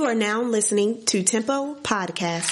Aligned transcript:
You 0.00 0.06
are 0.06 0.14
now 0.14 0.40
listening 0.40 1.04
to 1.04 1.22
Tempo 1.22 1.74
Podcast. 1.82 2.48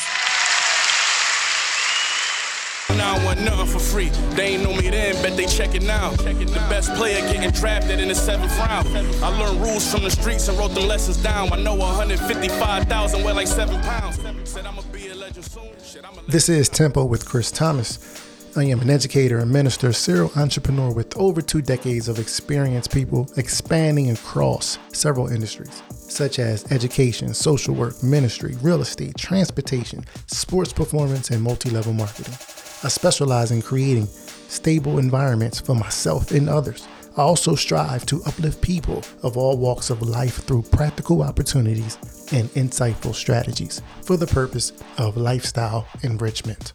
Now 2.94 3.16
I 3.16 3.24
want 3.24 3.40
nothing 3.40 3.66
for 3.66 3.78
free. 3.78 4.10
They 4.36 4.48
ain't 4.48 4.64
know 4.64 4.74
me 4.74 4.90
then, 4.90 5.14
bet 5.22 5.34
they 5.34 5.46
check 5.46 5.74
it 5.74 5.82
now. 5.82 6.10
The 6.10 6.66
best 6.68 6.92
player 6.92 7.22
getting 7.32 7.50
drafted 7.52 8.00
in 8.00 8.08
the 8.08 8.14
seventh 8.14 8.54
round. 8.58 8.88
I 9.24 9.28
learned 9.38 9.62
rules 9.62 9.90
from 9.90 10.02
the 10.02 10.10
streets 10.10 10.46
and 10.48 10.58
wrote 10.58 10.74
them 10.74 10.86
lessons 10.86 11.16
down. 11.16 11.50
I 11.50 11.56
know 11.56 11.74
155,000 11.74 13.24
weigh 13.24 13.32
like 13.32 13.46
seven 13.46 13.80
pounds. 13.80 14.20
Said 14.44 14.66
I'ma 14.66 14.82
be 14.92 15.08
a 15.08 15.14
legend 15.14 15.46
soon. 15.46 15.70
Shit, 15.82 16.04
I'm 16.04 16.18
a 16.18 16.30
This 16.30 16.50
is 16.50 16.68
Tempo 16.68 17.06
with 17.06 17.24
Chris 17.24 17.50
Thomas. 17.50 18.27
I 18.56 18.64
am 18.64 18.80
an 18.80 18.90
educator 18.90 19.38
and 19.38 19.50
minister, 19.50 19.92
serial 19.92 20.32
entrepreneur 20.34 20.92
with 20.92 21.16
over 21.16 21.42
two 21.42 21.60
decades 21.60 22.08
of 22.08 22.18
experience, 22.18 22.88
people 22.88 23.28
expanding 23.36 24.10
across 24.10 24.78
several 24.92 25.28
industries, 25.28 25.82
such 25.92 26.38
as 26.38 26.70
education, 26.72 27.34
social 27.34 27.74
work, 27.74 28.02
ministry, 28.02 28.56
real 28.62 28.80
estate, 28.80 29.16
transportation, 29.16 30.04
sports 30.26 30.72
performance, 30.72 31.30
and 31.30 31.42
multi 31.42 31.70
level 31.70 31.92
marketing. 31.92 32.34
I 32.82 32.88
specialize 32.88 33.50
in 33.50 33.62
creating 33.62 34.06
stable 34.06 34.98
environments 34.98 35.60
for 35.60 35.74
myself 35.74 36.30
and 36.30 36.48
others. 36.48 36.88
I 37.16 37.22
also 37.22 37.54
strive 37.54 38.06
to 38.06 38.22
uplift 38.24 38.62
people 38.62 39.02
of 39.22 39.36
all 39.36 39.58
walks 39.58 39.90
of 39.90 40.02
life 40.02 40.44
through 40.44 40.62
practical 40.62 41.22
opportunities 41.22 41.96
and 42.32 42.48
insightful 42.50 43.14
strategies 43.14 43.82
for 44.04 44.16
the 44.16 44.26
purpose 44.26 44.72
of 44.96 45.16
lifestyle 45.16 45.86
enrichment. 46.02 46.72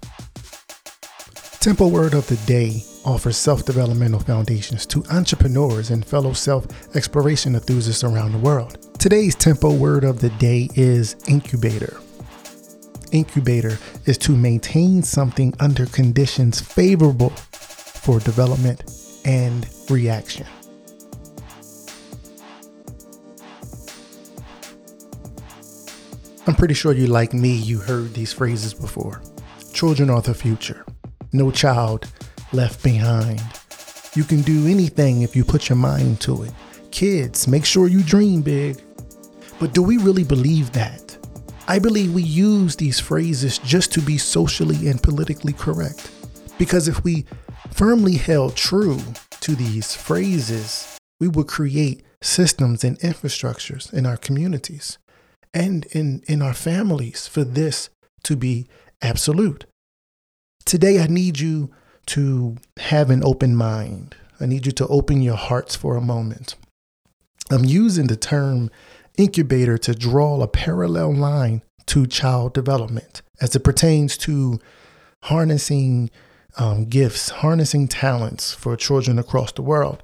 Tempo 1.63 1.87
Word 1.87 2.13
of 2.13 2.27
the 2.27 2.35
Day 2.45 2.83
offers 3.05 3.37
self 3.37 3.63
developmental 3.63 4.19
foundations 4.19 4.85
to 4.87 5.01
entrepreneurs 5.09 5.91
and 5.91 6.05
fellow 6.05 6.33
self 6.33 6.67
exploration 6.93 7.55
enthusiasts 7.55 8.03
around 8.03 8.33
the 8.33 8.37
world. 8.37 8.85
Today's 8.99 9.33
Tempo 9.33 9.73
Word 9.73 10.03
of 10.03 10.19
the 10.19 10.29
Day 10.31 10.67
is 10.75 11.15
incubator. 11.25 12.01
Incubator 13.13 13.79
is 14.05 14.17
to 14.17 14.35
maintain 14.35 15.03
something 15.03 15.53
under 15.61 15.85
conditions 15.85 16.59
favorable 16.59 17.29
for 17.29 18.19
development 18.19 18.83
and 19.23 19.65
reaction. 19.89 20.45
I'm 26.45 26.55
pretty 26.55 26.73
sure 26.73 26.91
you, 26.91 27.07
like 27.07 27.33
me, 27.33 27.55
you 27.55 27.79
heard 27.79 28.13
these 28.15 28.33
phrases 28.33 28.73
before. 28.73 29.21
Children 29.73 30.09
are 30.09 30.21
the 30.21 30.33
future. 30.33 30.85
No 31.33 31.49
child 31.49 32.07
left 32.51 32.83
behind. 32.83 33.41
You 34.13 34.23
can 34.23 34.41
do 34.43 34.67
anything 34.67 35.23
if 35.23 35.35
you 35.35 35.43
put 35.43 35.67
your 35.67 35.75
mind 35.75 36.21
to 36.21 36.43
it. 36.43 36.51
Kids, 36.91 37.47
make 37.47 37.65
sure 37.65 37.87
you 37.87 38.03
dream 38.03 38.43
big. 38.43 38.79
But 39.59 39.73
do 39.73 39.81
we 39.81 39.97
really 39.97 40.23
believe 40.23 40.71
that? 40.73 41.17
I 41.67 41.79
believe 41.79 42.13
we 42.13 42.21
use 42.21 42.75
these 42.75 42.99
phrases 42.99 43.57
just 43.57 43.91
to 43.93 44.01
be 44.01 44.19
socially 44.19 44.87
and 44.87 45.01
politically 45.01 45.53
correct. 45.53 46.11
Because 46.59 46.87
if 46.87 47.03
we 47.03 47.25
firmly 47.71 48.13
held 48.13 48.55
true 48.55 48.99
to 49.39 49.55
these 49.55 49.95
phrases, 49.95 50.99
we 51.19 51.27
would 51.27 51.47
create 51.47 52.03
systems 52.21 52.83
and 52.83 52.99
infrastructures 52.99 53.91
in 53.91 54.05
our 54.05 54.17
communities 54.17 54.99
and 55.51 55.85
in, 55.87 56.21
in 56.27 56.43
our 56.43 56.53
families 56.53 57.27
for 57.27 57.43
this 57.43 57.89
to 58.23 58.35
be 58.35 58.67
absolute. 59.01 59.65
Today, 60.65 60.99
I 60.99 61.07
need 61.07 61.39
you 61.39 61.71
to 62.07 62.57
have 62.77 63.09
an 63.09 63.23
open 63.23 63.55
mind. 63.55 64.15
I 64.39 64.45
need 64.45 64.65
you 64.65 64.71
to 64.73 64.87
open 64.87 65.21
your 65.21 65.35
hearts 65.35 65.75
for 65.75 65.95
a 65.95 66.01
moment. 66.01 66.55
I'm 67.51 67.65
using 67.65 68.07
the 68.07 68.15
term 68.15 68.69
incubator 69.17 69.77
to 69.77 69.93
draw 69.93 70.41
a 70.41 70.47
parallel 70.47 71.13
line 71.13 71.61
to 71.87 72.07
child 72.07 72.53
development 72.53 73.21
as 73.41 73.55
it 73.55 73.63
pertains 73.63 74.17
to 74.17 74.59
harnessing 75.23 76.09
um, 76.57 76.85
gifts, 76.85 77.29
harnessing 77.29 77.87
talents 77.87 78.53
for 78.53 78.75
children 78.75 79.19
across 79.19 79.51
the 79.51 79.61
world. 79.61 80.01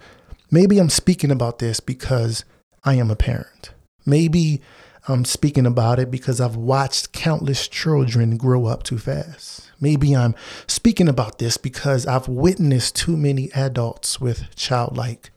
Maybe 0.52 0.80
I'm 0.80 0.90
speaking 0.90 1.32
about 1.32 1.60
this 1.60 1.80
because 1.80 2.44
I 2.84 2.96
am 2.96 3.12
a 3.12 3.16
parent. 3.16 3.72
Maybe 4.06 4.62
I'm 5.10 5.26
speaking 5.26 5.66
about 5.66 5.98
it 5.98 6.12
because 6.12 6.40
I've 6.40 6.56
watched 6.56 7.14
countless 7.14 7.68
children 7.68 8.38
grow 8.38 8.68
up 8.68 8.84
too 8.84 9.00
fast. 9.00 9.72
Maybe 9.82 10.16
I'm 10.16 10.36
speaking 10.68 11.08
about 11.08 11.40
this 11.40 11.58
because 11.58 12.06
I've 12.06 12.28
witnessed 12.28 12.96
too 12.96 13.18
many 13.18 13.52
adults 13.54 14.22
with 14.22 14.56
childlike 14.56 15.32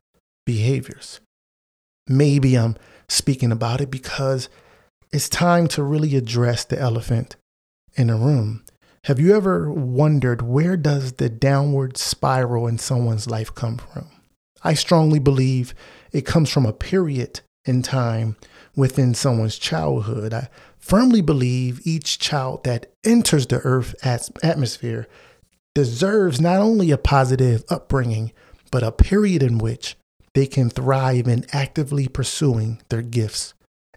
behaviors. 0.44 1.20
Maybe 2.06 2.58
I'm 2.58 2.76
speaking 3.08 3.50
about 3.50 3.80
it 3.80 3.90
because 3.90 4.50
it's 5.10 5.30
time 5.30 5.68
to 5.68 5.82
really 5.82 6.16
address 6.16 6.64
the 6.64 6.78
elephant 6.78 7.36
in 7.94 8.08
the 8.08 8.16
room. 8.16 8.64
Have 9.04 9.18
you 9.18 9.34
ever 9.34 9.72
wondered 9.72 10.42
where 10.42 10.76
does 10.76 11.14
the 11.14 11.30
downward 11.30 11.96
spiral 11.96 12.66
in 12.66 12.76
someone's 12.76 13.26
life 13.26 13.54
come 13.54 13.78
from? 13.78 14.10
I 14.62 14.74
strongly 14.74 15.18
believe 15.18 15.74
it 16.12 16.26
comes 16.26 16.50
from 16.50 16.66
a 16.66 16.74
period 16.74 17.40
in 17.64 17.82
time 17.82 18.36
within 18.74 19.14
someone's 19.14 19.58
childhood. 19.58 20.32
I 20.32 20.48
firmly 20.78 21.20
believe 21.20 21.86
each 21.86 22.18
child 22.18 22.64
that 22.64 22.92
enters 23.04 23.46
the 23.46 23.58
earth 23.58 23.94
atmosphere 24.04 25.06
deserves 25.74 26.40
not 26.40 26.60
only 26.60 26.90
a 26.90 26.98
positive 26.98 27.64
upbringing, 27.68 28.32
but 28.70 28.82
a 28.82 28.92
period 28.92 29.42
in 29.42 29.58
which 29.58 29.96
they 30.34 30.46
can 30.46 30.70
thrive 30.70 31.28
in 31.28 31.44
actively 31.52 32.08
pursuing 32.08 32.80
their 32.88 33.02
gifts, 33.02 33.54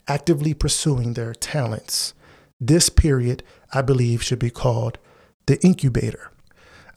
actively 0.08 0.53
pursuing 0.53 1.14
their 1.14 1.34
talents. 1.34 2.14
This 2.59 2.90
period, 2.90 3.44
I 3.74 3.81
believe, 3.81 4.24
should 4.24 4.40
be 4.40 4.50
called 4.50 4.97
the 5.46 5.64
incubator. 5.66 6.31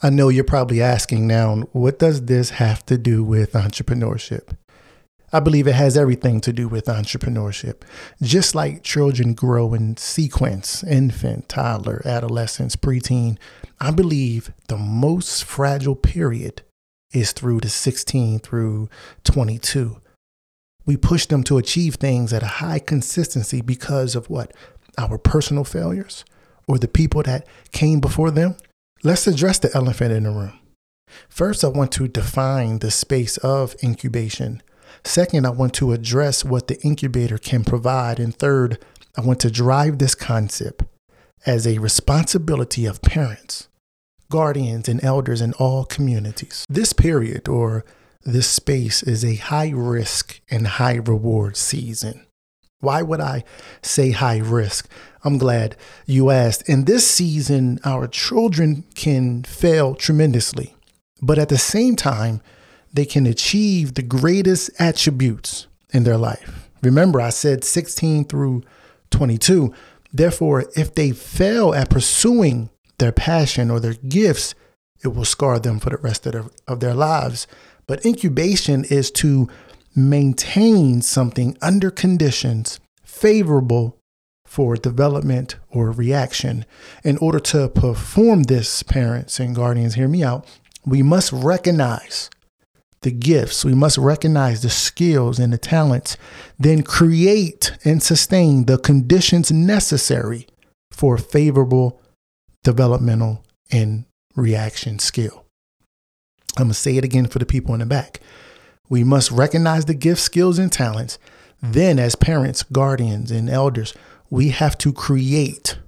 I 0.03 0.11
know 0.11 0.28
you're 0.28 0.44
probably 0.44 0.81
asking 0.81 1.27
now, 1.27 1.56
what 1.72 1.99
does 1.99 2.27
this 2.27 2.50
have 2.50 2.87
to 2.87 2.97
do 2.97 3.25
with 3.25 3.53
entrepreneurship? 3.53 4.56
I 5.33 5.41
believe 5.41 5.66
it 5.66 5.75
has 5.75 5.97
everything 5.97 6.41
to 6.43 6.53
do 6.53 6.69
with 6.69 6.87
entrepreneurship. 6.87 7.83
Just 8.22 8.55
like 8.55 8.83
children 8.83 9.34
grow 9.34 9.75
in 9.75 9.97
sequence, 9.97 10.83
infant, 10.83 11.49
toddler, 11.49 12.00
adolescence, 12.05 12.77
preteen, 12.77 13.38
I 13.81 13.91
believe 13.91 14.53
the 14.69 14.78
most 14.78 15.44
fragile 15.44 15.97
period 15.97 16.62
is 17.12 17.33
through 17.33 17.61
the 17.61 17.69
16 17.69 18.38
through 18.41 18.88
22. 19.25 20.00
We 20.87 20.97
push 20.97 21.27
them 21.27 21.43
to 21.44 21.59
achieve 21.59 21.97
things 21.97 22.33
at 22.33 22.43
a 22.43 22.47
high 22.47 22.78
consistency 22.78 23.61
because 23.61 24.15
of 24.15 24.31
what? 24.31 24.55
Our 24.97 25.19
personal 25.19 25.65
failures 25.65 26.25
or 26.67 26.78
the 26.78 26.88
people 26.88 27.22
that 27.25 27.47
came 27.72 28.00
before 28.00 28.31
them? 28.31 28.56
Let's 29.03 29.27
address 29.27 29.59
the 29.59 29.75
elephant 29.75 30.12
in 30.12 30.25
the 30.25 30.31
room. 30.31 30.59
First, 31.28 31.65
I 31.65 31.69
want 31.69 31.93
to 31.93 32.06
define 32.06 32.78
the 32.78 32.91
space 32.91 33.38
of 33.38 33.75
incubation. 33.83 34.62
Second, 35.04 35.47
I 35.47 35.50
want 35.50 35.75
to 35.75 35.93
address 35.93 36.44
what 36.44 36.69
the 36.69 36.81
incubator 36.82 37.38
can 37.38 37.65
provide. 37.65 38.19
And 38.19 38.34
third, 38.34 38.78
I 39.16 39.21
want 39.21 39.41
to 39.41 39.50
drive 39.50 39.99
this 39.99 40.15
concept 40.15 40.84
as 41.47 41.66
a 41.66 41.78
responsibility 41.78 42.87
of 42.87 43.03
parents, 43.03 43.69
guardians, 44.31 44.88
and 44.88 45.03
elders 45.03 45.41
in 45.41 45.53
all 45.54 45.84
communities. 45.84 46.65
This 46.69 46.93
period 46.93 47.49
or 47.49 47.84
this 48.25 48.49
space 48.49 49.03
is 49.03 49.25
a 49.25 49.37
high 49.37 49.71
risk 49.71 50.41
and 50.50 50.66
high 50.66 50.97
reward 50.97 51.56
season. 51.56 52.26
Why 52.81 53.03
would 53.03 53.20
I 53.20 53.44
say 53.82 54.12
high 54.12 54.38
risk? 54.38 54.88
I'm 55.25 55.38
glad 55.38 55.76
you 56.06 56.31
asked. 56.31 56.69
In 56.69 56.84
this 56.84 57.06
season, 57.06 57.81
our 57.84 58.06
children 58.06 58.84
can 58.94 59.43
fail 59.43 59.94
tremendously, 59.94 60.76
but 61.20 61.38
at 61.38 61.49
the 61.49 61.59
same 61.59 61.97
time, 61.97 62.41
they 62.93 63.04
can 63.04 63.26
achieve 63.26 63.94
the 63.94 64.03
greatest 64.03 64.71
attributes 64.78 65.66
in 65.91 66.04
their 66.04 66.16
life. 66.16 66.69
Remember, 66.82 67.21
I 67.21 67.31
said 67.31 67.65
16 67.65 68.26
through 68.26 68.62
22. 69.10 69.72
Therefore, 70.12 70.67
if 70.76 70.94
they 70.94 71.11
fail 71.11 71.75
at 71.75 71.90
pursuing 71.90 72.70
their 72.99 73.12
passion 73.12 73.70
or 73.70 73.81
their 73.81 73.94
gifts, 73.94 74.55
it 75.02 75.08
will 75.08 75.25
scar 75.25 75.58
them 75.58 75.79
for 75.79 75.90
the 75.90 75.96
rest 75.99 76.26
of 76.26 76.32
their, 76.32 76.44
of 76.67 76.81
their 76.81 76.94
lives. 76.94 77.46
But 77.87 78.05
incubation 78.05 78.85
is 78.85 79.11
to 79.12 79.49
maintain 79.94 81.02
something 81.02 81.56
under 81.61 81.91
conditions 81.91 82.81
favorable 83.05 83.99
for 84.46 84.76
development 84.76 85.56
or 85.70 85.91
reaction. 85.91 86.64
In 87.05 87.19
order 87.19 87.41
to 87.41 87.69
perform 87.69 88.44
this, 88.44 88.82
parents 88.82 89.38
and 89.38 89.55
guardians, 89.55 89.94
hear 89.94 90.08
me 90.08 90.23
out, 90.23 90.46
we 90.87 91.02
must 91.02 91.32
recognize 91.32 92.31
the 93.08 93.14
gifts, 93.14 93.64
we 93.64 93.72
must 93.72 93.96
recognize 93.96 94.60
the 94.60 94.69
skills 94.69 95.38
and 95.38 95.50
the 95.50 95.56
talents, 95.56 96.19
then 96.58 96.82
create 96.82 97.72
and 97.82 98.02
sustain 98.02 98.66
the 98.66 98.76
conditions 98.76 99.50
necessary 99.50 100.46
for 100.90 101.16
favorable 101.16 102.02
developmental 102.64 103.43
and 103.72 104.05
reaction 104.37 104.99
skill. 104.99 105.46
I'm 106.58 106.64
going 106.64 106.69
to 106.69 106.75
say 106.75 106.99
it 106.99 107.05
again 107.05 107.28
for 107.28 107.38
the 107.38 107.46
people 107.46 107.72
in 107.72 107.81
the 107.81 107.87
back. 107.87 108.20
We 108.90 109.05
must 109.05 109.31
recognize 109.31 109.87
the 109.87 109.94
gifts, 109.94 110.22
skills, 110.22 110.58
and 110.58 110.70
talents. 110.70 111.19
Then, 111.62 111.99
as 111.99 112.14
parents, 112.14 112.62
guardians, 112.62 113.31
and 113.31 113.49
elders, 113.49 113.94
we 114.28 114.50
have 114.50 114.76
to 114.78 114.93
create 114.93 115.78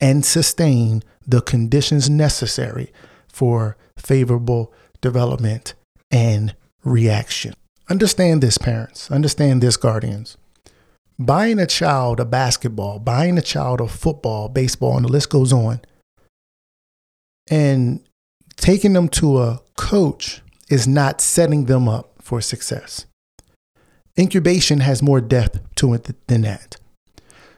and 0.00 0.24
sustain 0.24 1.02
the 1.26 1.40
conditions 1.40 2.08
necessary 2.08 2.92
for 3.26 3.76
favorable 3.96 4.72
development 5.00 5.74
and 6.10 6.54
reaction. 6.84 7.54
Understand 7.88 8.42
this, 8.42 8.58
parents. 8.58 9.10
Understand 9.10 9.62
this, 9.62 9.76
guardians. 9.76 10.36
Buying 11.18 11.58
a 11.58 11.66
child 11.66 12.20
a 12.20 12.24
basketball, 12.24 12.98
buying 12.98 13.36
a 13.36 13.42
child 13.42 13.80
a 13.80 13.88
football, 13.88 14.48
baseball, 14.48 14.96
and 14.96 15.04
the 15.04 15.12
list 15.12 15.28
goes 15.28 15.52
on, 15.52 15.80
and 17.50 18.00
taking 18.56 18.92
them 18.92 19.08
to 19.08 19.38
a 19.38 19.60
coach 19.76 20.40
is 20.68 20.86
not 20.86 21.20
setting 21.20 21.66
them 21.66 21.88
up 21.88 22.12
for 22.22 22.40
success. 22.40 23.06
Incubation 24.18 24.80
has 24.80 25.02
more 25.02 25.20
depth 25.20 25.60
to 25.76 25.92
it 25.94 26.14
than 26.26 26.42
that. 26.42 26.76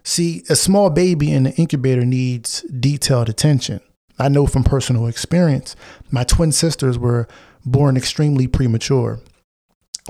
See, 0.03 0.43
a 0.49 0.57
small 0.57 0.91
baby 0.91 1.33
in 1.33 1.45
the 1.45 1.55
incubator 1.55 2.05
needs 2.05 2.63
detailed 2.63 3.29
attention. 3.29 3.81
I 4.19 4.29
know 4.29 4.47
from 4.47 4.65
personal 4.65 5.07
experience, 5.07 5.77
my 6.11 6.25
twin 6.25 6.53
sisters 6.53 6.99
were 6.99 7.29
born 7.65 7.97
extremely 7.97 8.47
premature. 8.47 9.21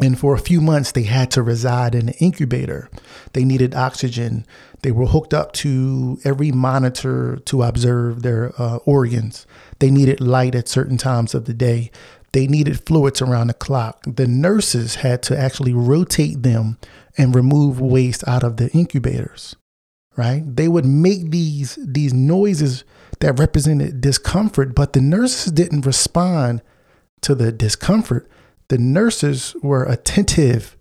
And 0.01 0.19
for 0.19 0.35
a 0.35 0.39
few 0.39 0.63
months, 0.63 0.93
they 0.93 1.03
had 1.03 1.31
to 1.33 1.43
reside 1.43 1.95
in 1.95 2.09
an 2.09 2.15
incubator. 2.19 2.89
They 3.35 3.45
needed 3.45 3.75
oxygen. 3.75 4.47
They 4.81 4.91
were 4.91 5.07
hooked 5.07 5.35
up 5.35 5.53
to 5.55 6.19
every 6.25 6.51
monitor 6.51 7.37
to 7.45 7.63
observe 7.63 8.23
their 8.23 8.53
uh, 8.59 8.77
organs. 8.87 9.47
They 9.81 9.91
needed 9.91 10.21
light 10.21 10.55
at 10.55 10.69
certain 10.69 10.97
times 10.97 11.35
of 11.35 11.45
the 11.45 11.53
day. 11.53 11.91
They 12.33 12.47
needed 12.47 12.87
fluids 12.87 13.21
around 13.21 13.49
the 13.49 13.55
clock. 13.55 14.03
The 14.07 14.27
nurses 14.27 14.97
had 14.97 15.23
to 15.25 15.39
actually 15.39 15.75
rotate 15.75 16.43
them 16.43 16.79
and 17.19 17.35
remove 17.35 17.79
waste 17.79 18.27
out 18.27 18.43
of 18.43 18.57
the 18.57 18.71
incubators. 18.71 19.55
Right? 20.17 20.43
They 20.45 20.69
would 20.69 20.85
make 20.85 21.31
these 21.31 21.79
these 21.83 22.13
noises 22.13 22.85
that 23.21 23.39
represented 23.39 24.01
discomfort, 24.01 24.75
but 24.75 24.93
the 24.93 25.01
nurses 25.01 25.53
didn't 25.53 25.87
respond 25.87 26.61
to 27.23 27.35
the 27.35 27.51
discomfort. 27.51 28.29
The 28.69 28.79
nurses 28.79 29.57
were 29.63 29.85
attentive 29.85 30.77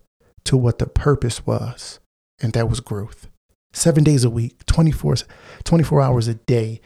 to 0.46 0.58
what 0.58 0.80
the 0.80 0.88
purpose 0.88 1.46
was, 1.46 2.00
and 2.42 2.54
that 2.54 2.70
was 2.70 2.80
growth. 2.80 3.28
Seven 3.74 4.04
days 4.04 4.24
a 4.24 4.30
week, 4.30 4.66
24, 4.66 5.16
24 5.64 6.02
hours 6.02 6.28
a 6.28 6.34
day 6.36 6.82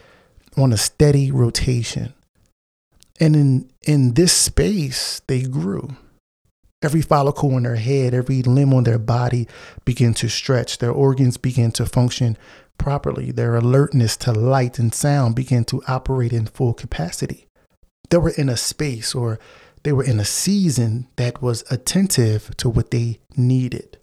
on 0.57 0.71
a 0.71 0.77
steady 0.77 1.31
rotation. 1.31 2.13
And 3.19 3.35
in, 3.35 3.71
in 3.81 4.13
this 4.13 4.33
space, 4.33 5.21
they 5.27 5.43
grew. 5.43 5.95
Every 6.81 7.01
follicle 7.01 7.57
in 7.57 7.63
their 7.63 7.77
head, 7.77 8.13
every 8.13 8.43
limb 8.43 8.73
on 8.73 8.83
their 8.83 8.99
body 8.99 9.47
began 9.85 10.13
to 10.15 10.29
stretch. 10.29 10.77
Their 10.77 10.91
organs 10.91 11.37
began 11.37 11.71
to 11.73 11.85
function 11.85 12.37
properly. 12.77 13.31
Their 13.31 13.55
alertness 13.55 14.17
to 14.17 14.33
light 14.33 14.77
and 14.77 14.93
sound 14.93 15.35
began 15.35 15.63
to 15.65 15.81
operate 15.87 16.33
in 16.33 16.45
full 16.45 16.73
capacity. 16.73 17.44
They 18.09 18.17
were 18.17 18.33
in 18.37 18.49
a 18.49 18.57
space 18.57 19.15
or 19.15 19.39
they 19.83 19.91
were 19.91 20.03
in 20.03 20.19
a 20.19 20.25
season 20.25 21.07
that 21.15 21.41
was 21.41 21.63
attentive 21.69 22.55
to 22.57 22.69
what 22.69 22.91
they 22.91 23.19
needed. 23.37 23.97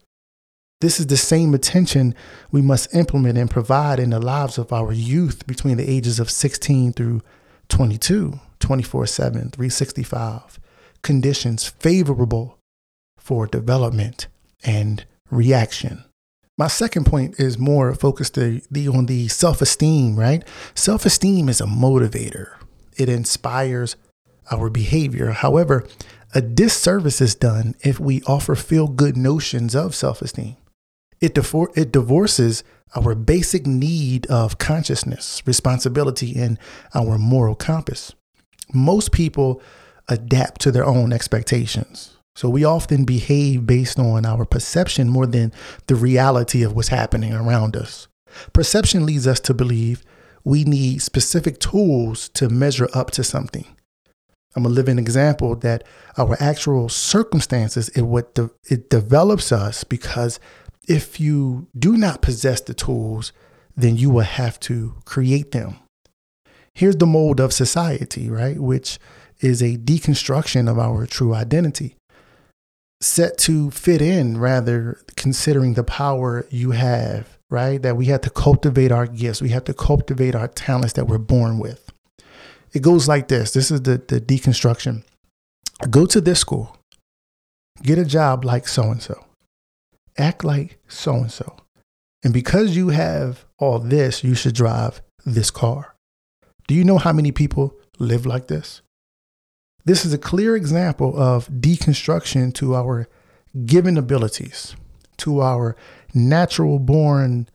This 0.81 0.99
is 0.99 1.07
the 1.07 1.17
same 1.17 1.55
attention 1.55 2.15
we 2.51 2.61
must 2.61 2.95
implement 2.95 3.39
and 3.39 3.51
provide 3.51 4.01
in 4.01 4.11
the 4.11 4.19
lives 4.19 4.59
of 4.59 4.73
our 4.73 4.93
youth 4.93 5.47
between 5.47 5.77
the 5.77 5.89
ages 5.89 6.19
of 6.19 6.31
16 6.31 6.93
through 6.93 7.23
22, 7.69 8.41
24 8.59 9.07
7, 9.07 9.33
365. 9.51 10.61
Conditions 11.03 11.69
favorable 11.69 12.59
for 13.17 13.47
development 13.47 14.27
and 14.65 15.05
reaction. 15.31 16.05
My 16.59 16.67
second 16.67 17.07
point 17.07 17.41
is 17.41 17.59
more 17.59 17.95
focused 17.95 18.35
the, 18.35 18.63
on 18.93 19.07
the 19.07 19.29
self 19.29 19.63
esteem, 19.63 20.17
right? 20.17 20.47
Self 20.75 21.07
esteem 21.07 21.49
is 21.49 21.61
a 21.61 21.67
motivator, 21.67 22.55
it 22.97 23.09
inspires 23.09 23.97
our 24.51 24.71
behavior. 24.71 25.31
However, 25.31 25.87
a 26.35 26.41
disservice 26.41 27.21
is 27.21 27.35
done 27.35 27.75
if 27.81 28.01
we 28.01 28.23
offer 28.23 28.55
feel 28.55 28.89
good 28.89 29.17
notions 29.17 29.75
of 29.75 29.95
self 29.95 30.23
esteem. 30.23 30.57
It, 31.21 31.39
it 31.77 31.93
divorces 31.93 32.65
our 32.97 33.15
basic 33.15 33.67
need 33.67 34.27
of 34.27 34.59
consciousness, 34.59 35.43
responsibility, 35.47 36.35
and 36.37 36.59
our 36.95 37.19
moral 37.19 37.55
compass. 37.55 38.15
Most 38.73 39.13
people 39.13 39.63
adapt 40.09 40.61
to 40.63 40.73
their 40.73 40.85
own 40.85 41.13
expectations. 41.13 42.17
So 42.35 42.49
we 42.49 42.65
often 42.65 43.05
behave 43.05 43.67
based 43.67 43.99
on 43.99 44.25
our 44.25 44.45
perception 44.45 45.09
more 45.09 45.27
than 45.27 45.53
the 45.87 45.95
reality 45.95 46.63
of 46.63 46.75
what's 46.75 46.89
happening 46.89 47.33
around 47.35 47.77
us. 47.77 48.09
Perception 48.53 49.05
leads 49.05 49.27
us 49.27 49.41
to 49.41 49.55
believe 49.55 50.03
we 50.45 50.65
need 50.65 51.03
specific 51.03 51.59
tools 51.59 52.29
to 52.31 52.49
measure 52.49 52.89
up 52.95 53.11
to 53.13 53.25
something. 53.25 53.67
I'm 54.55 54.67
a 54.67 54.71
living 54.71 54.99
example 54.99 55.57
that 55.57 55.85
our 56.19 56.37
actual 56.41 56.89
circumstances 56.89 57.89
it 57.91 58.03
what 58.03 58.35
de- 58.35 58.51
it 58.69 58.91
develops 58.91 59.51
us 59.51 59.85
because 59.85 60.39
if 60.87 61.19
you 61.21 61.69
do 61.79 61.97
not 61.97 62.23
possess 62.23 62.61
the 62.61 62.75
tools, 62.75 63.33
then 63.77 63.97
you 63.97 64.11
will 64.11 64.21
have 64.21 64.61
to 64.61 64.95
create 65.05 65.53
them. 65.53 65.77
Here's 66.75 66.97
the 66.97 67.07
mold 67.07 67.41
of 67.41 67.53
society, 67.53 68.29
right? 68.29 68.59
Which 68.59 68.99
is 69.41 69.63
a 69.63 69.77
deconstruction 69.77 70.71
of 70.71 70.79
our 70.79 71.07
true 71.07 71.35
identity 71.35 71.97
set 73.03 73.37
to 73.37 73.71
fit 73.71 74.01
in 74.01 74.39
rather 74.39 75.01
considering 75.17 75.75
the 75.75 75.85
power 75.85 76.47
you 76.51 76.71
have, 76.71 77.32
right? 77.53 77.81
That 77.83 77.97
we 77.97 78.07
have 78.07 78.23
to 78.23 78.31
cultivate 78.31 78.91
our 78.91 79.07
gifts, 79.07 79.43
we 79.43 79.51
have 79.51 79.65
to 79.65 79.75
cultivate 79.75 80.35
our 80.35 80.49
talents 80.49 80.95
that 80.95 81.07
we're 81.07 81.19
born 81.19 81.59
with. 81.59 81.93
It 82.73 82.83
goes 82.83 83.07
like 83.07 83.29
this 83.29 83.53
this 83.53 83.71
is 83.71 83.83
the, 83.83 83.99
the 83.99 84.21
deconstruction. 84.21 85.05
Go 85.91 86.07
to 86.07 86.21
this 86.21 86.41
school, 86.41 86.77
get 87.83 87.99
a 87.99 88.05
job 88.05 88.45
like 88.45 88.67
so 88.67 88.85
and 88.91 89.03
so, 89.03 89.27
act 90.17 90.43
like 90.45 90.79
so 90.89 91.15
and 91.15 91.31
so. 91.31 91.57
And 92.25 92.33
because 92.33 92.77
you 92.77 92.89
have 92.91 93.45
all 93.59 93.79
this, 93.81 94.23
you 94.23 94.35
should 94.35 94.55
drive 94.55 95.03
this 95.27 95.51
car. 95.51 95.95
Do 96.69 96.75
you 96.75 96.85
know 96.85 96.99
how 96.99 97.13
many 97.13 97.33
people 97.33 97.75
live 97.99 98.25
like 98.25 98.47
this? 98.47 98.81
This 99.85 100.05
is 100.05 100.13
a 100.13 100.19
clear 100.19 100.55
example 100.55 101.21
of 101.21 101.49
deconstruction 101.49 102.55
to 102.55 102.77
our 102.77 103.09
given 103.67 103.99
abilities, 103.99 104.77
to 105.23 105.41
our 105.41 105.77
natural 106.15 106.79
born 106.79 107.49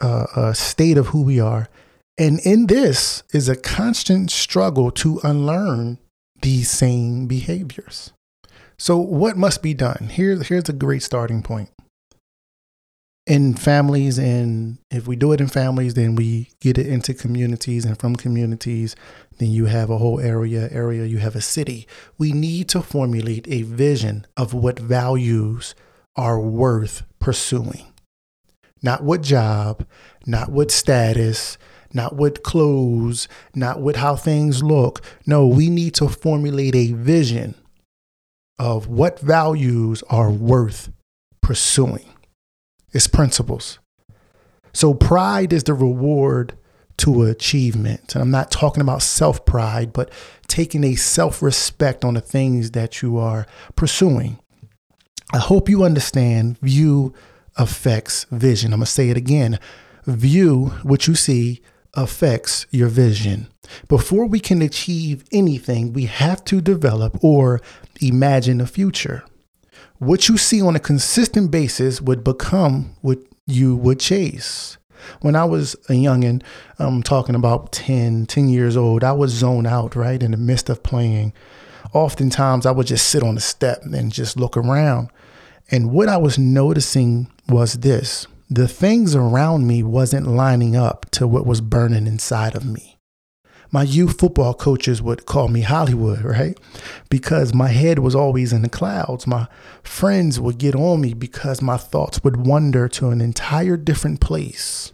uh, 0.00 0.26
uh, 0.34 0.52
state 0.52 0.96
of 0.96 1.08
who 1.08 1.22
we 1.22 1.40
are. 1.40 1.68
And 2.16 2.38
in 2.40 2.66
this 2.66 3.22
is 3.32 3.48
a 3.48 3.56
constant 3.56 4.30
struggle 4.30 4.90
to 4.92 5.20
unlearn 5.24 5.98
these 6.42 6.70
same 6.70 7.26
behaviors. 7.26 8.12
So, 8.78 8.98
what 8.98 9.36
must 9.36 9.62
be 9.62 9.74
done? 9.74 10.10
Here, 10.12 10.40
here's 10.42 10.68
a 10.68 10.72
great 10.72 11.02
starting 11.02 11.42
point 11.42 11.70
in 13.26 13.54
families 13.54 14.18
and 14.18 14.78
if 14.90 15.06
we 15.06 15.16
do 15.16 15.32
it 15.32 15.40
in 15.40 15.48
families 15.48 15.94
then 15.94 16.14
we 16.14 16.50
get 16.60 16.76
it 16.76 16.86
into 16.86 17.14
communities 17.14 17.86
and 17.86 17.98
from 17.98 18.14
communities 18.14 18.94
then 19.38 19.50
you 19.50 19.64
have 19.64 19.88
a 19.88 19.96
whole 19.96 20.20
area 20.20 20.68
area 20.70 21.06
you 21.06 21.18
have 21.18 21.34
a 21.34 21.40
city 21.40 21.88
we 22.18 22.32
need 22.32 22.68
to 22.68 22.82
formulate 22.82 23.48
a 23.48 23.62
vision 23.62 24.26
of 24.36 24.52
what 24.52 24.78
values 24.78 25.74
are 26.16 26.38
worth 26.38 27.02
pursuing 27.24 27.86
not 28.82 29.02
what 29.02 29.22
job 29.22 29.86
not 30.26 30.50
what 30.50 30.70
status 30.70 31.58
not 31.92 32.14
what 32.14 32.42
clothes 32.42 33.26
not 33.54 33.80
what 33.80 33.96
how 33.96 34.14
things 34.14 34.62
look 34.62 35.00
no 35.26 35.46
we 35.46 35.70
need 35.70 35.94
to 35.94 36.08
formulate 36.08 36.74
a 36.74 36.92
vision 36.92 37.54
of 38.58 38.86
what 38.86 39.18
values 39.18 40.02
are 40.10 40.30
worth 40.30 40.92
pursuing 41.40 42.14
it's 42.94 43.08
principles. 43.08 43.80
So 44.72 44.94
pride 44.94 45.52
is 45.52 45.64
the 45.64 45.74
reward 45.74 46.56
to 46.98 47.24
achievement. 47.24 48.14
And 48.14 48.22
I'm 48.22 48.30
not 48.30 48.52
talking 48.52 48.80
about 48.80 49.02
self 49.02 49.44
pride, 49.44 49.92
but 49.92 50.12
taking 50.46 50.84
a 50.84 50.94
self 50.94 51.42
respect 51.42 52.04
on 52.04 52.14
the 52.14 52.20
things 52.20 52.70
that 52.70 53.02
you 53.02 53.18
are 53.18 53.46
pursuing. 53.74 54.38
I 55.34 55.38
hope 55.38 55.68
you 55.68 55.84
understand 55.84 56.58
view 56.60 57.12
affects 57.56 58.24
vision. 58.30 58.72
I'm 58.72 58.78
going 58.78 58.86
to 58.86 58.90
say 58.90 59.10
it 59.10 59.16
again. 59.18 59.58
View 60.06 60.66
what 60.82 61.06
you 61.06 61.14
see 61.14 61.60
affects 61.94 62.66
your 62.70 62.88
vision. 62.88 63.48
Before 63.88 64.26
we 64.26 64.40
can 64.40 64.62
achieve 64.62 65.24
anything, 65.32 65.92
we 65.92 66.06
have 66.06 66.42
to 66.44 66.60
develop 66.60 67.22
or 67.22 67.60
imagine 68.00 68.60
a 68.60 68.66
future 68.66 69.24
what 69.98 70.28
you 70.28 70.36
see 70.36 70.60
on 70.60 70.76
a 70.76 70.80
consistent 70.80 71.50
basis 71.50 72.00
would 72.00 72.24
become 72.24 72.94
what 73.00 73.18
you 73.46 73.76
would 73.76 74.00
chase. 74.00 74.76
When 75.20 75.36
I 75.36 75.44
was 75.44 75.74
a 75.88 75.92
youngin', 75.92 76.42
I'm 76.78 77.02
talking 77.02 77.34
about 77.34 77.72
10, 77.72 78.26
10 78.26 78.48
years 78.48 78.76
old, 78.76 79.04
I 79.04 79.12
would 79.12 79.30
zone 79.30 79.66
out, 79.66 79.94
right, 79.94 80.22
in 80.22 80.30
the 80.30 80.36
midst 80.36 80.68
of 80.68 80.82
playing. 80.82 81.32
Oftentimes, 81.92 82.66
I 82.66 82.70
would 82.70 82.86
just 82.86 83.08
sit 83.08 83.22
on 83.22 83.34
the 83.34 83.40
step 83.40 83.82
and 83.84 84.12
just 84.12 84.36
look 84.36 84.56
around. 84.56 85.10
And 85.70 85.90
what 85.90 86.08
I 86.08 86.16
was 86.16 86.38
noticing 86.38 87.30
was 87.48 87.74
this 87.74 88.26
the 88.50 88.68
things 88.68 89.14
around 89.16 89.66
me 89.66 89.82
wasn't 89.82 90.26
lining 90.26 90.76
up 90.76 91.06
to 91.12 91.26
what 91.26 91.46
was 91.46 91.60
burning 91.60 92.06
inside 92.06 92.54
of 92.54 92.64
me. 92.64 92.98
My 93.72 93.82
youth 93.82 94.20
football 94.20 94.54
coaches 94.54 95.02
would 95.02 95.26
call 95.26 95.48
me 95.48 95.62
Hollywood, 95.62 96.22
right? 96.22 96.56
Because 97.10 97.52
my 97.52 97.68
head 97.68 97.98
was 97.98 98.14
always 98.14 98.52
in 98.52 98.62
the 98.62 98.68
clouds. 98.68 99.26
My 99.26 99.48
friends 99.82 100.38
would 100.38 100.58
get 100.58 100.76
on 100.76 101.00
me 101.00 101.12
because 101.12 101.60
my 101.60 101.76
thoughts 101.76 102.22
would 102.22 102.46
wander 102.46 102.86
to 102.90 103.08
an 103.08 103.20
entire 103.20 103.76
different 103.76 104.20
place. 104.20 104.92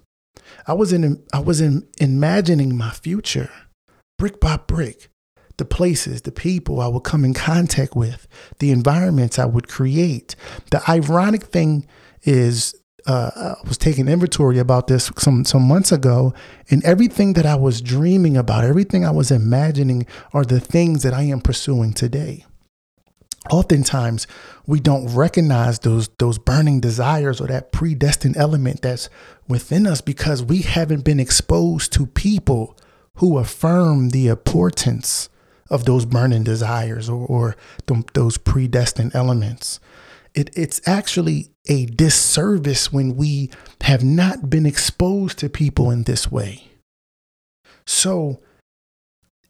I 0.67 0.73
was 0.73 0.95
in 0.95 1.23
I 1.35 1.41
was 1.41 1.61
in 1.61 1.87
imagining 1.99 2.75
my 2.75 2.91
future 2.91 3.50
brick 4.19 4.41
by 4.41 4.57
brick. 4.57 5.10
The 5.61 5.67
places, 5.67 6.23
the 6.23 6.33
people 6.33 6.81
I 6.81 6.87
would 6.88 7.05
come 7.05 7.23
in 7.23 7.35
contact 7.35 7.95
with, 7.95 8.26
the 8.61 8.71
environments 8.71 9.38
I 9.38 9.45
would 9.45 9.69
create. 9.69 10.35
The 10.71 10.81
ironic 10.88 11.43
thing 11.43 11.87
is 12.23 12.75
uh, 13.07 13.57
I 13.62 13.69
was 13.69 13.76
taking 13.76 14.09
inventory 14.09 14.59
about 14.59 14.87
this 14.87 15.11
some 15.19 15.45
some 15.45 15.69
months 15.69 15.93
ago, 15.93 16.33
and 16.71 16.83
everything 16.83 17.35
that 17.35 17.45
I 17.45 17.57
was 17.57 17.83
dreaming 17.83 18.38
about, 18.38 18.64
everything 18.64 19.05
I 19.05 19.11
was 19.11 19.31
imagining, 19.31 20.07
are 20.33 20.47
the 20.47 20.61
things 20.61 21.02
that 21.02 21.12
I 21.12 21.25
am 21.25 21.43
pursuing 21.43 21.93
today. 21.93 22.47
Oftentimes, 23.50 24.26
we 24.67 24.81
don't 24.81 25.14
recognize 25.14 25.81
those 25.81 26.09
those 26.19 26.38
burning 26.38 26.81
desires 26.81 27.38
or 27.38 27.49
that 27.49 27.71
predestined 27.71 28.38
element 28.38 28.81
that's 28.81 29.11
within 29.47 29.87
us 29.87 30.00
because 30.00 30.43
we 30.43 30.62
haven't 30.62 31.05
been 31.05 31.21
exposed 31.21 31.93
to 31.93 32.07
people 32.07 32.79
who 33.17 33.37
affirm 33.37 34.09
the 34.09 34.29
importance 34.29 35.29
of 35.71 35.85
those 35.85 36.05
burning 36.05 36.43
desires 36.43 37.09
or, 37.09 37.27
or 37.27 37.57
those 38.15 38.37
predestined 38.37 39.15
elements 39.15 39.81
it, 40.35 40.50
it's 40.55 40.81
actually 40.87 41.50
a 41.69 41.87
disservice 41.87 42.93
when 42.93 43.17
we 43.17 43.50
have 43.83 44.05
not 44.05 44.49
been 44.50 44.67
exposed 44.67 45.39
to 45.39 45.49
people 45.49 45.91
in 45.91 46.05
this 46.05 46.31
way. 46.31 46.69
So, 47.87 48.41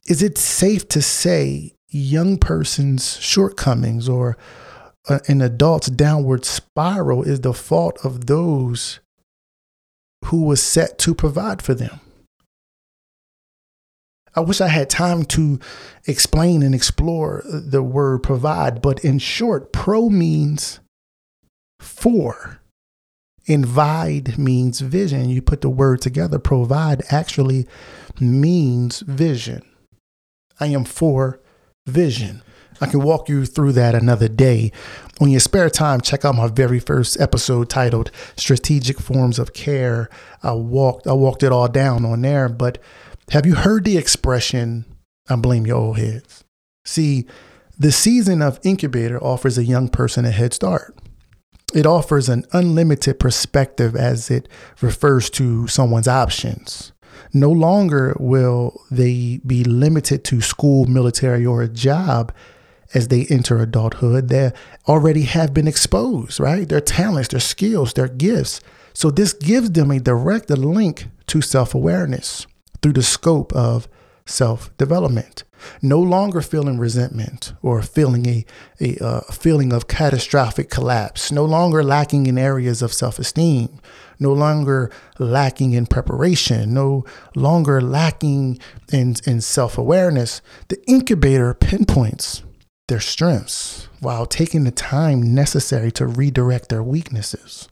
is 0.07 0.23
it 0.23 0.39
safe 0.39 0.89
to 0.89 1.03
say 1.03 1.75
young 1.89 2.39
person's 2.39 3.19
shortcomings 3.19 4.09
or 4.09 4.39
uh, 5.09 5.19
an 5.29 5.43
adult's 5.43 5.89
downward 5.89 6.45
spiral 6.45 7.23
is 7.23 7.41
the 7.41 7.53
fault 7.53 7.99
of 8.05 8.27
those 8.27 9.01
who 10.27 10.43
was 10.43 10.63
set 10.63 10.99
to 11.01 11.15
provide 11.15 11.61
for 11.61 11.75
them? 11.75 12.01
I 14.35 14.41
wish 14.41 14.61
I 14.61 14.69
had 14.69 14.89
time 14.89 15.25
to 15.27 15.59
explain 16.07 16.63
and 16.63 16.75
explore 16.75 17.43
the 17.45 17.83
word 17.83 18.23
provide, 18.23 18.81
but 18.81 19.05
in 19.05 19.19
short, 19.19 19.73
pro 19.73 20.09
means 20.09 20.81
for. 21.81 22.61
Invide 23.47 24.39
means 24.39 24.81
vision. 24.81 25.29
You 25.29 25.43
put 25.43 25.63
the 25.63 25.71
word 25.71 26.01
together, 26.01 26.39
provide 26.39 27.03
actually 27.11 27.67
means 28.21 29.01
vision. 29.01 29.63
I 30.61 30.67
am 30.67 30.85
for 30.85 31.41
vision. 31.87 32.43
I 32.81 32.87
can 32.87 33.03
walk 33.03 33.29
you 33.29 33.45
through 33.45 33.73
that 33.73 33.95
another 33.95 34.29
day. 34.29 34.73
On 35.21 35.29
your 35.29 35.41
spare 35.41 35.69
time, 35.69 36.01
check 36.01 36.25
out 36.25 36.35
my 36.35 36.49
very 36.49 36.79
first 36.79 37.21
episode 37.21 37.69
titled 37.69 38.11
Strategic 38.37 39.01
Forms 39.01 39.39
of 39.39 39.53
Care. 39.53 40.09
I 40.43 40.53
walked 40.53 41.07
I 41.07 41.13
walked 41.13 41.43
it 41.43 41.53
all 41.53 41.69
down 41.69 42.07
on 42.07 42.23
there, 42.23 42.49
but 42.49 42.79
have 43.31 43.47
you 43.47 43.55
heard 43.55 43.85
the 43.85 43.97
expression, 43.97 44.85
I 45.29 45.37
blame 45.37 45.65
your 45.65 45.77
old 45.77 45.99
heads? 45.99 46.45
See, 46.85 47.27
the 47.79 47.93
season 47.93 48.43
of 48.43 48.59
incubator 48.65 49.23
offers 49.23 49.57
a 49.57 49.65
young 49.65 49.89
person 49.89 50.25
a 50.25 50.33
head 50.33 50.53
start. 50.53 50.99
It 51.73 51.87
offers 51.87 52.29
an 52.29 52.45
unlimited 52.53 53.21
perspective 53.21 53.95
as 53.95 54.33
it 54.33 54.49
refers 54.81 55.31
to 55.31 55.69
someone's 55.69 56.09
options. 56.09 56.91
No 57.33 57.51
longer 57.51 58.17
will 58.19 58.83
they 58.91 59.41
be 59.47 59.63
limited 59.63 60.25
to 60.25 60.41
school, 60.41 60.87
military, 60.87 61.47
or 61.47 61.63
a 61.63 61.69
job 61.69 62.33
as 62.95 63.09
they 63.09 63.27
enter 63.31 63.61
adulthood. 63.61 64.29
They 64.29 64.51
already 64.89 65.23
have 65.23 65.55
been 65.55 65.69
exposed, 65.69 66.41
right? 66.41 66.69
Their 66.69 66.81
talents, 66.81 67.29
their 67.29 67.39
skills, 67.39 67.93
their 67.93 68.09
gifts. 68.09 68.61
So 68.93 69.13
this 69.13 69.33
gives 69.33 69.71
them 69.71 69.93
a 69.93 70.01
direct 70.01 70.51
link 70.51 71.07
to 71.29 71.41
self 71.41 71.77
awareness 71.77 72.49
through 72.83 72.95
the 72.95 73.03
scope 73.03 73.53
of 73.53 73.89
self 74.27 74.77
development. 74.77 75.45
No 75.83 76.01
longer 76.01 76.41
feeling 76.41 76.79
resentment 76.79 77.53
or 77.63 77.83
feeling 77.83 78.27
a, 78.27 78.47
a 78.81 78.97
uh, 79.05 79.21
feeling 79.33 79.73
of 79.73 79.89
catastrophic 79.89 80.71
collapse. 80.71 81.31
No 81.31 81.45
longer 81.45 81.83
lacking 81.83 82.27
in 82.27 82.39
areas 82.39 82.81
of 82.81 82.93
self 82.93 83.19
esteem. 83.19 83.81
No 84.19 84.33
longer 84.33 84.91
lacking 85.19 85.73
in 85.73 85.87
preparation. 85.87 86.73
No 86.73 87.05
longer 87.35 87.81
lacking 87.81 88.59
in, 88.93 89.17
in 89.27 89.41
self 89.41 89.77
awareness. 89.77 90.41
The 90.69 90.83
incubator 90.89 91.53
pinpoints 91.55 92.43
their 92.89 93.01
strengths 93.01 93.89
while 94.01 94.27
taking 94.27 94.65
the 94.65 94.73
time 94.73 95.33
necessary 95.33 95.93
to 95.93 96.07
redirect 96.07 96.71
their 96.71 96.83
weaknesses. 96.83 97.69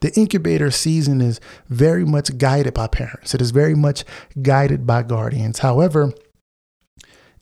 The 0.00 0.12
incubator 0.18 0.70
season 0.70 1.20
is 1.20 1.40
very 1.68 2.04
much 2.04 2.38
guided 2.38 2.74
by 2.74 2.86
parents. 2.88 3.34
It 3.34 3.40
is 3.40 3.50
very 3.50 3.74
much 3.74 4.04
guided 4.40 4.86
by 4.86 5.02
guardians. 5.02 5.60
However, 5.60 6.12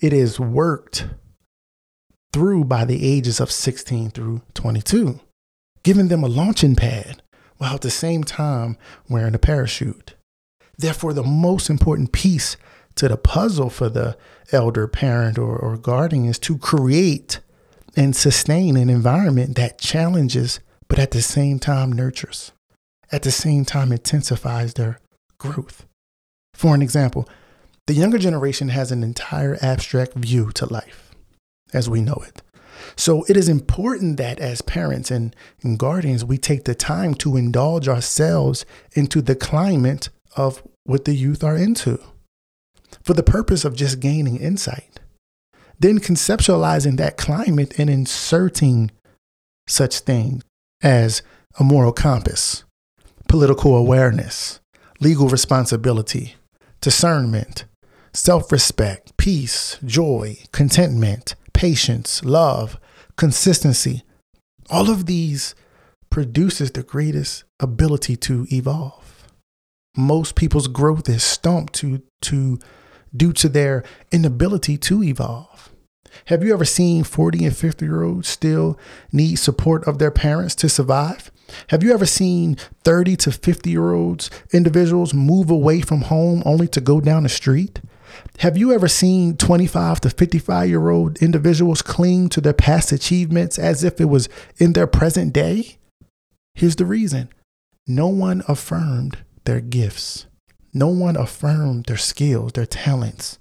it 0.00 0.12
is 0.12 0.40
worked 0.40 1.06
through 2.32 2.64
by 2.64 2.84
the 2.84 3.06
ages 3.06 3.40
of 3.40 3.50
16 3.50 4.10
through 4.10 4.42
22, 4.54 5.20
giving 5.82 6.08
them 6.08 6.22
a 6.22 6.28
launching 6.28 6.76
pad 6.76 7.22
while 7.58 7.75
at 7.75 7.82
the 7.82 7.90
same 7.90 8.25
time 8.25 8.78
wearing 9.08 9.34
a 9.34 9.38
parachute. 9.38 10.14
Therefore, 10.78 11.12
the 11.12 11.22
most 11.22 11.68
important 11.68 12.12
piece 12.12 12.56
to 12.94 13.08
the 13.08 13.18
puzzle 13.18 13.68
for 13.68 13.88
the 13.88 14.16
elder 14.52 14.88
parent 14.88 15.38
or, 15.38 15.56
or 15.56 15.76
guardian 15.76 16.25
is 16.25 16.38
to 16.38 16.56
create 16.56 17.40
and 17.96 18.16
sustain 18.16 18.76
an 18.76 18.88
environment 18.88 19.56
that 19.56 19.78
challenges 19.78 20.60
but 20.90 20.99
at 20.99 21.12
the 21.12 21.23
same 21.23 21.61
time 21.61 21.92
nurtures, 21.92 22.50
at 23.12 23.23
the 23.23 23.30
same 23.30 23.64
time 23.64 23.92
intensifies 23.92 24.75
their 24.75 24.99
growth. 25.38 25.87
For 26.52 26.75
an 26.75 26.82
example, 26.82 27.28
the 27.87 27.94
younger 27.94 28.18
generation 28.18 28.70
has 28.70 28.90
an 28.90 29.04
entire 29.04 29.56
abstract 29.62 30.14
view 30.14 30.50
to 30.50 30.66
life 30.66 31.12
as 31.73 31.88
we 31.88 32.00
know 32.00 32.20
it. 32.26 32.42
So 32.97 33.25
it 33.28 33.37
is 33.37 33.49
important 33.49 34.16
that 34.16 34.40
as 34.40 34.62
parents 34.62 35.12
and, 35.12 35.35
and 35.62 35.78
guardians, 35.78 36.25
we 36.25 36.38
take 36.38 36.64
the 36.64 36.75
time 36.75 37.14
to 37.14 37.37
indulge 37.37 37.87
ourselves 37.87 38.66
into 38.92 39.23
the 39.23 39.37
climate 39.37 40.09
of 40.37 40.61
what 40.82 41.04
the 41.04 41.14
youth 41.14 41.44
are 41.44 41.56
into 41.56 42.00
for 43.04 43.14
the 43.14 43.23
purpose 43.23 43.64
of 43.64 43.76
just 43.76 44.00
gaining 44.00 44.38
insight. 44.38 44.99
Then 45.78 46.00
conceptualizing 46.00 46.97
that 46.97 47.16
climate 47.16 47.78
and 47.78 47.88
inserting 47.88 48.90
such 49.68 50.00
things 50.00 50.42
as 50.82 51.22
a 51.58 51.64
moral 51.64 51.92
compass, 51.92 52.64
political 53.28 53.76
awareness, 53.76 54.60
legal 55.00 55.28
responsibility, 55.28 56.37
discernment, 56.80 57.64
self 58.14 58.50
respect, 58.50 59.16
peace, 59.16 59.78
joy, 59.84 60.37
contentment, 60.52 61.34
patience, 61.52 62.25
love, 62.25 62.78
consistency. 63.16 64.02
All 64.70 64.90
of 64.90 65.06
these 65.06 65.54
produces 66.10 66.70
the 66.70 66.82
greatest 66.82 67.44
ability 67.60 68.16
to 68.16 68.46
evolve. 68.50 69.26
Most 69.96 70.37
people's 70.37 70.68
growth 70.68 71.08
is 71.08 71.22
stumped 71.22 71.75
to, 71.75 72.02
to, 72.22 72.58
due 73.14 73.32
to 73.34 73.49
their 73.49 73.84
inability 74.12 74.76
to 74.78 75.02
evolve. 75.02 75.69
Have 76.26 76.42
you 76.44 76.52
ever 76.52 76.64
seen 76.64 77.04
40 77.04 77.44
and 77.44 77.56
50 77.56 77.84
year 77.84 78.02
olds 78.02 78.28
still 78.28 78.78
need 79.12 79.36
support 79.36 79.86
of 79.86 79.98
their 79.98 80.10
parents 80.10 80.54
to 80.56 80.68
survive? 80.68 81.30
Have 81.68 81.82
you 81.82 81.92
ever 81.92 82.06
seen 82.06 82.56
30 82.84 83.16
to 83.16 83.32
50 83.32 83.70
year 83.70 83.92
olds 83.92 84.30
individuals 84.52 85.14
move 85.14 85.50
away 85.50 85.80
from 85.80 86.02
home 86.02 86.42
only 86.44 86.68
to 86.68 86.80
go 86.80 87.00
down 87.00 87.24
the 87.24 87.28
street? 87.28 87.80
Have 88.38 88.56
you 88.56 88.72
ever 88.72 88.88
seen 88.88 89.36
25 89.36 90.00
to 90.00 90.10
55 90.10 90.68
year 90.68 90.90
old 90.90 91.18
individuals 91.22 91.82
cling 91.82 92.28
to 92.30 92.40
their 92.40 92.52
past 92.52 92.92
achievements 92.92 93.58
as 93.58 93.84
if 93.84 94.00
it 94.00 94.06
was 94.06 94.28
in 94.58 94.72
their 94.72 94.86
present 94.86 95.32
day? 95.32 95.78
Here's 96.54 96.76
the 96.76 96.86
reason 96.86 97.28
no 97.86 98.08
one 98.08 98.42
affirmed 98.48 99.18
their 99.44 99.60
gifts, 99.60 100.26
no 100.72 100.88
one 100.88 101.16
affirmed 101.16 101.86
their 101.86 101.96
skills, 101.96 102.52
their 102.52 102.66
talents. 102.66 103.38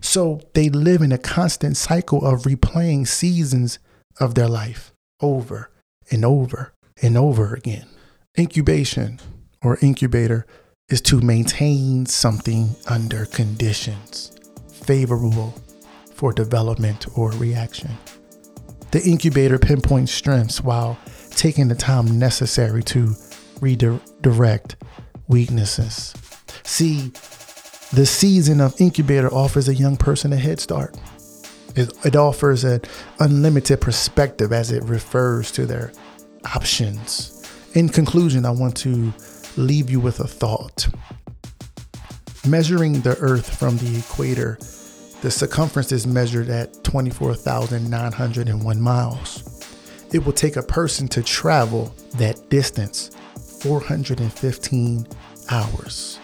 So 0.00 0.40
they 0.54 0.68
live 0.68 1.02
in 1.02 1.12
a 1.12 1.18
constant 1.18 1.76
cycle 1.76 2.24
of 2.24 2.42
replaying 2.42 3.08
seasons 3.08 3.78
of 4.20 4.34
their 4.34 4.48
life 4.48 4.92
over 5.20 5.70
and 6.10 6.24
over 6.24 6.72
and 7.02 7.16
over 7.16 7.54
again. 7.54 7.86
Incubation 8.38 9.20
or 9.62 9.78
incubator 9.82 10.46
is 10.88 11.00
to 11.02 11.20
maintain 11.20 12.06
something 12.06 12.76
under 12.86 13.26
conditions 13.26 14.32
favorable 14.72 15.54
for 16.14 16.32
development 16.32 17.06
or 17.16 17.30
reaction. 17.32 17.90
The 18.90 19.02
incubator 19.02 19.58
pinpoints 19.58 20.12
strengths 20.12 20.62
while 20.62 20.98
taking 21.30 21.68
the 21.68 21.74
time 21.74 22.18
necessary 22.18 22.82
to 22.84 23.14
redirect 23.60 24.76
weaknesses. 25.28 26.14
See, 26.64 27.12
the 27.92 28.04
season 28.04 28.60
of 28.60 28.78
incubator 28.80 29.32
offers 29.32 29.68
a 29.68 29.74
young 29.74 29.96
person 29.96 30.32
a 30.32 30.36
head 30.36 30.60
start. 30.60 30.96
It, 31.74 31.92
it 32.04 32.16
offers 32.16 32.64
an 32.64 32.82
unlimited 33.18 33.80
perspective 33.80 34.52
as 34.52 34.70
it 34.72 34.82
refers 34.84 35.50
to 35.52 35.64
their 35.64 35.92
options. 36.54 37.34
In 37.74 37.88
conclusion, 37.88 38.44
I 38.44 38.50
want 38.50 38.76
to 38.78 39.12
leave 39.56 39.88
you 39.90 40.00
with 40.00 40.20
a 40.20 40.26
thought. 40.26 40.88
Measuring 42.46 43.00
the 43.00 43.16
Earth 43.20 43.58
from 43.58 43.78
the 43.78 43.98
equator, 43.98 44.58
the 45.22 45.30
circumference 45.30 45.90
is 45.90 46.06
measured 46.06 46.48
at 46.48 46.84
24,901 46.84 48.80
miles. 48.80 49.64
It 50.12 50.24
will 50.24 50.32
take 50.32 50.56
a 50.56 50.62
person 50.62 51.08
to 51.08 51.22
travel 51.22 51.94
that 52.16 52.48
distance 52.48 53.10
415 53.60 55.06
hours. 55.50 56.18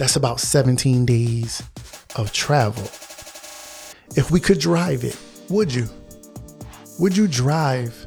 That's 0.00 0.16
about 0.16 0.40
17 0.40 1.04
days 1.04 1.62
of 2.16 2.32
travel. 2.32 2.84
If 4.16 4.30
we 4.30 4.40
could 4.40 4.58
drive 4.58 5.04
it, 5.04 5.14
would 5.50 5.74
you? 5.74 5.90
Would 6.98 7.14
you 7.14 7.28
drive 7.28 8.06